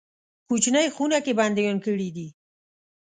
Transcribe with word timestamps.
کوچنۍ 0.47 0.87
خونه 0.95 1.17
کې 1.25 1.33
بندیان 1.39 1.77
کړي 1.85 2.09
دي. 2.15 2.27